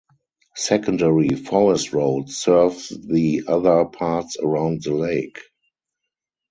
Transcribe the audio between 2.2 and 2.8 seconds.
serve